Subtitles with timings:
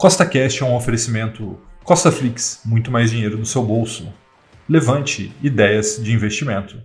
[0.00, 4.08] Costa Cash é um oferecimento Costa Flix, muito mais dinheiro no seu bolso.
[4.66, 6.78] Levante ideias de investimento.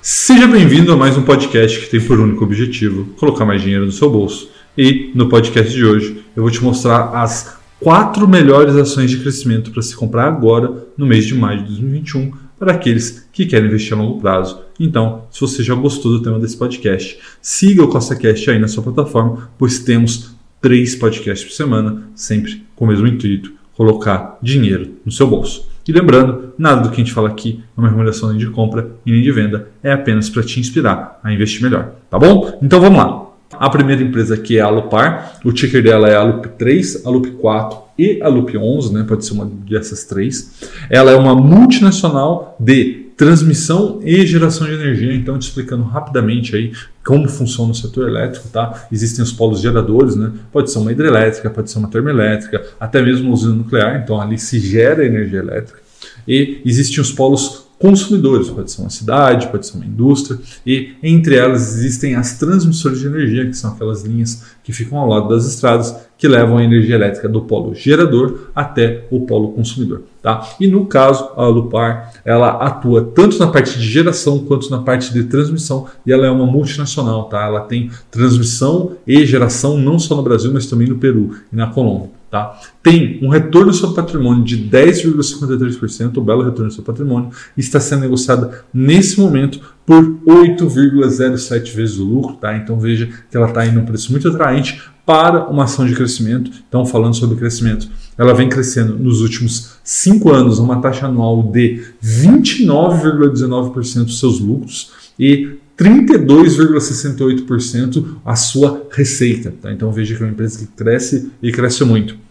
[0.00, 3.92] Seja bem-vindo a mais um podcast que tem por único objetivo colocar mais dinheiro no
[3.92, 4.50] seu bolso.
[4.76, 9.70] E no podcast de hoje eu vou te mostrar as quatro melhores ações de crescimento
[9.70, 13.92] para se comprar agora no mês de maio de 2021 para aqueles que querem investir
[13.92, 14.62] a longo prazo.
[14.78, 18.84] Então, se você já gostou do tema desse podcast, siga o CostaCast aí na sua
[18.84, 25.10] plataforma, pois temos três podcasts por semana, sempre com o mesmo intuito, colocar dinheiro no
[25.10, 25.68] seu bolso.
[25.88, 28.92] E lembrando, nada do que a gente fala aqui é uma recomendação nem de compra
[29.04, 32.60] e nem de venda, é apenas para te inspirar a investir melhor, tá bom?
[32.62, 33.31] Então vamos lá.
[33.62, 37.30] A primeira empresa aqui é a Alupar, o ticker dela é a Alup 3, Alup
[37.30, 40.50] 4 e a Loop 11, né, pode ser uma dessas três.
[40.90, 45.14] Ela é uma multinacional de transmissão e geração de energia.
[45.14, 46.72] Então, te explicando rapidamente aí
[47.06, 48.88] como funciona o setor elétrico, tá?
[48.90, 50.32] Existem os polos geradores, né?
[50.50, 54.02] Pode ser uma hidrelétrica, pode ser uma termoelétrica, até mesmo uma usina nuclear.
[54.02, 55.78] Então, ali se gera energia elétrica.
[56.26, 61.34] E existem os polos consumidores, pode ser uma cidade, pode ser uma indústria, e entre
[61.34, 65.44] elas existem as transmissoras de energia, que são aquelas linhas que ficam ao lado das
[65.46, 70.02] estradas, que levam a energia elétrica do polo gerador até o polo consumidor.
[70.22, 70.48] Tá?
[70.60, 75.12] E no caso, a Lupar ela atua tanto na parte de geração quanto na parte
[75.12, 77.24] de transmissão e ela é uma multinacional.
[77.24, 77.44] Tá?
[77.44, 81.66] Ela tem transmissão e geração não só no Brasil, mas também no Peru e na
[81.66, 82.21] Colômbia.
[82.32, 82.58] Tá?
[82.82, 88.00] Tem um retorno sobre patrimônio de 10,53%, um belo retorno sobre patrimônio, e está sendo
[88.00, 92.36] negociada nesse momento por 8,07 vezes o lucro.
[92.36, 92.56] Tá?
[92.56, 96.50] Então veja que ela está em um preço muito atraente para uma ação de crescimento.
[96.66, 97.86] Então, falando sobre crescimento,
[98.16, 104.90] ela vem crescendo nos últimos cinco anos uma taxa anual de 29,19% dos seus lucros
[105.18, 109.52] e 32,68% a sua receita.
[109.60, 109.70] Tá?
[109.70, 112.21] Então veja que é uma empresa que cresce e cresce muito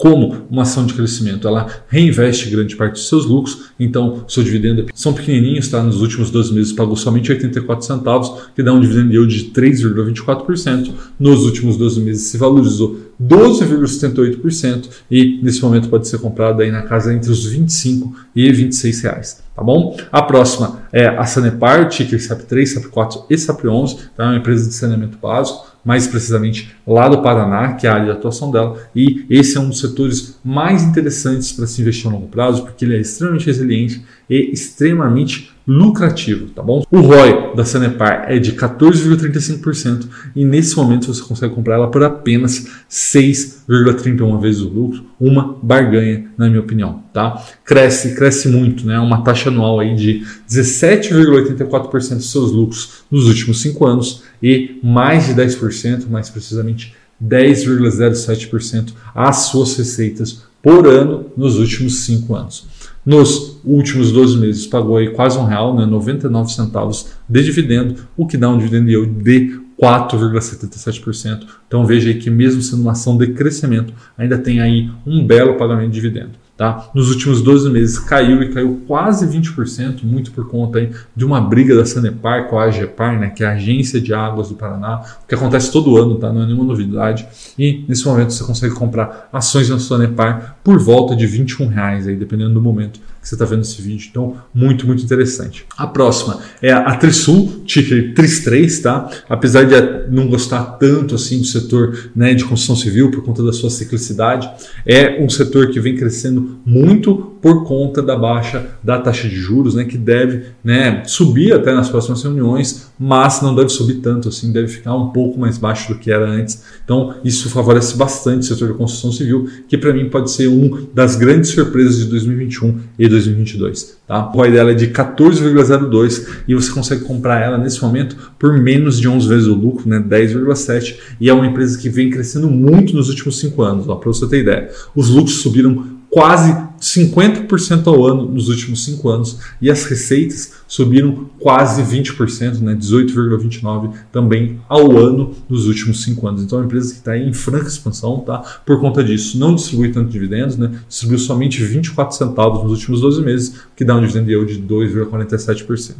[0.00, 1.46] como uma ação de crescimento.
[1.46, 5.82] Ela reinveste grande parte dos seus lucros, então seu dividendo são pequenininhos, tá?
[5.82, 10.90] nos últimos 12 meses pagou somente 84 centavos, que dá um dividendo yield de 3,24%.
[11.18, 16.80] Nos últimos 12 meses se valorizou 12,78% e nesse momento pode ser comprado aí na
[16.80, 19.42] casa entre os 25 e 26 reais.
[19.54, 19.98] Tá bom?
[20.10, 24.24] A próxima é a Sanepar, ticker SAP3, SAP4 e SAP11, tá?
[24.24, 28.06] É uma empresa de saneamento básico mais precisamente lá do Paraná, que é a área
[28.06, 32.12] de atuação dela, e esse é um dos setores mais interessantes para se investir a
[32.12, 36.84] longo prazo, porque ele é extremamente resiliente e extremamente lucrativo, tá bom?
[36.90, 42.02] O ROI da Sanepar é de 14,35% e nesse momento você consegue comprar ela por
[42.02, 47.40] apenas 6,31 vezes o lucro, uma barganha, na minha opinião, tá?
[47.64, 48.98] Cresce, cresce muito, né?
[48.98, 55.26] Uma taxa anual aí de 17,84% dos seus lucros nos últimos 5 anos e mais
[55.26, 62.79] de 10%, mais precisamente 10,07% as suas receitas por ano nos últimos 5 anos.
[63.10, 68.24] Nos últimos 12 meses pagou aí quase um real, né, 99 centavos de dividendo, o
[68.24, 71.44] que dá um dividendo yield de 4,77%.
[71.66, 75.56] Então veja aí que mesmo sendo uma ação de crescimento, ainda tem aí um belo
[75.56, 76.30] pagamento de dividendo.
[76.60, 76.90] Tá?
[76.94, 81.40] Nos últimos 12 meses caiu e caiu quase 20%, muito por conta aí de uma
[81.40, 85.00] briga da Sanepar com a AGEPAR, né, que é a Agência de Águas do Paraná,
[85.26, 86.30] que acontece todo ano, tá?
[86.30, 87.26] não é nenhuma novidade.
[87.58, 92.14] E nesse momento você consegue comprar ações da Sanepar por volta de 21 reais, aí,
[92.14, 94.08] dependendo do momento que você está vendo esse vídeo.
[94.10, 95.64] Então, muito, muito interessante.
[95.76, 99.10] A próxima é a Trisul, ticker TRIS3, tá?
[99.28, 103.52] Apesar de não gostar tanto assim do setor né, de construção civil por conta da
[103.52, 104.50] sua ciclicidade,
[104.86, 109.74] é um setor que vem crescendo muito por conta da baixa da taxa de juros,
[109.74, 114.52] né, que deve né, subir até nas próximas reuniões, mas não deve subir tanto assim,
[114.52, 116.62] deve ficar um pouco mais baixo do que era antes.
[116.84, 120.82] Então, isso favorece bastante o setor de construção civil, que para mim pode ser uma
[120.92, 123.98] das grandes surpresas de 2021 e 2022.
[124.06, 124.26] Tá?
[124.28, 128.98] O ROI dela é de 14,02 e você consegue comprar ela nesse momento por menos
[128.98, 132.94] de 11 vezes o lucro, né, 10,7, e é uma empresa que vem crescendo muito
[132.94, 134.70] nos últimos 5 anos, para você ter ideia.
[134.94, 141.28] Os lucros subiram quase 50% ao ano nos últimos 5 anos e as receitas subiram
[141.38, 146.42] quase 20%, né, 18,29% também ao ano nos últimos 5 anos.
[146.42, 148.38] Então é uma empresa que está em franca expansão tá?
[148.64, 149.38] por conta disso.
[149.38, 153.94] Não distribui tanto dividendos, né, distribuiu somente 24 centavos nos últimos 12 meses, que dá
[153.94, 155.94] um dividend yield de 2,47%.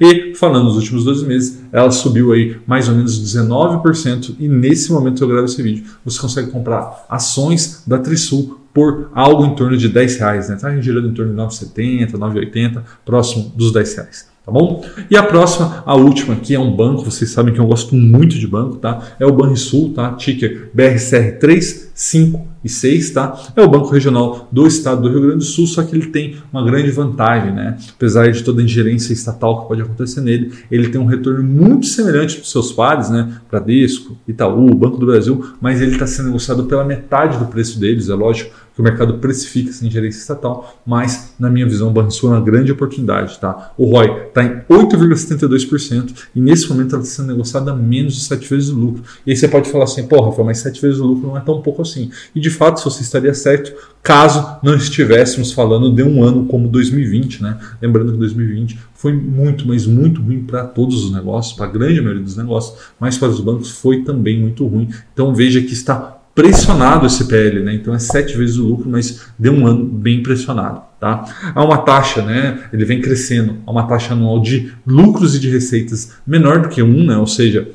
[0.00, 4.92] E falando nos últimos 12 meses, ela subiu aí mais ou menos 19% e nesse
[4.92, 9.54] momento que eu gravo esse vídeo, você consegue comprar ações da Trisul por algo em
[9.54, 10.56] torno de 10 reais, né?
[10.56, 14.28] Está girando em torno de 9,70, 9,80, próximo dos 10 reais.
[14.44, 14.84] tá bom?
[15.10, 18.38] E a próxima, a última aqui é um banco, vocês sabem que eu gosto muito
[18.38, 19.02] de banco, tá?
[19.18, 20.12] É o Banrisul, tá?
[20.12, 23.52] Ticker BRCR3, 5 e 6, tá?
[23.56, 26.36] É o Banco Regional do Estado do Rio Grande do Sul, só que ele tem
[26.52, 27.78] uma grande vantagem, né?
[27.90, 31.86] Apesar de toda a ingerência estatal que pode acontecer nele, ele tem um retorno muito
[31.86, 33.40] semelhante dos seus pares, né?
[33.50, 38.10] Bradesco, Itaú, Banco do Brasil, mas ele está sendo negociado pela metade do preço deles,
[38.10, 42.30] é lógico que o mercado precifica sem gerência estatal, mas na minha visão o Banrisul
[42.30, 43.72] é uma grande oportunidade, tá?
[43.78, 48.50] O ROI está em 8,72% e nesse momento está sendo negociada a menos de 7
[48.50, 49.02] vezes o lucro.
[49.26, 51.62] E aí você pode falar assim, porra, mas 7 vezes o lucro não é tão
[51.62, 52.10] pouco assim.
[52.34, 53.72] E de fato, se você estaria certo,
[54.02, 57.58] caso não estivéssemos falando de um ano como 2020, né?
[57.80, 62.00] Lembrando que 2020 foi muito, mas muito ruim para todos os negócios, para a grande
[62.00, 64.88] maioria dos negócios, mas para os bancos foi também muito ruim.
[65.12, 67.74] Então veja que está pressionado esse PL, né?
[67.74, 71.24] Então é sete vezes o lucro, mas deu um ano bem pressionado, tá?
[71.54, 72.68] Há uma taxa, né?
[72.70, 76.82] Ele vem crescendo, há uma taxa anual de lucros e de receitas menor do que
[76.82, 77.16] um, né?
[77.16, 77.66] Ou seja,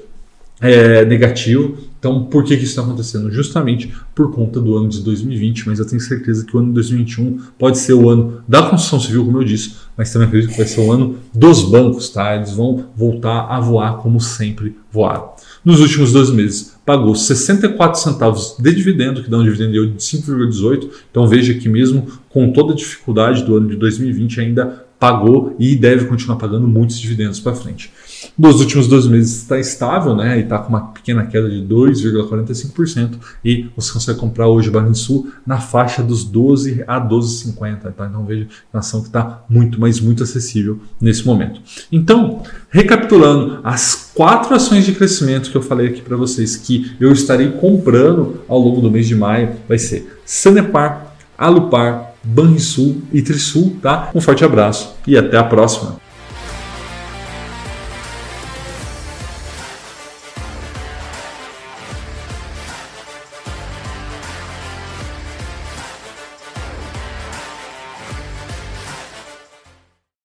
[0.61, 1.77] é negativo.
[1.99, 3.31] Então, por que, que isso está acontecendo?
[3.31, 6.73] Justamente por conta do ano de 2020, mas eu tenho certeza que o ano de
[6.75, 10.57] 2021 pode ser o ano da construção civil, como eu disse, mas também acredito que
[10.57, 12.35] vai ser o ano dos bancos, tá?
[12.35, 15.29] Eles vão voltar a voar como sempre voaram.
[15.63, 20.89] Nos últimos 12 meses, pagou 64 centavos de dividendo, que dá um dividendo de 5,18.
[21.11, 25.75] Então veja que mesmo com toda a dificuldade do ano de 2020 ainda pagou e
[25.75, 27.91] deve continuar pagando muitos dividendos para frente.
[28.37, 30.37] Nos últimos 12 meses está estável, né?
[30.39, 33.17] E está com uma pequena queda de 2,45%.
[33.43, 37.91] E você consegue comprar hoje o Sul na faixa dos 12 a 12,50.
[37.91, 38.07] Tá?
[38.07, 41.61] Então veja uma ação que está muito, mas muito acessível nesse momento.
[41.91, 47.11] Então, recapitulando, as quatro ações de crescimento que eu falei aqui para vocês que eu
[47.11, 53.77] estarei comprando ao longo do mês de maio vai ser Sanepar, Alupar, Banrisul e Trisul,
[53.81, 54.11] tá?
[54.13, 56.00] Um forte abraço e até a próxima.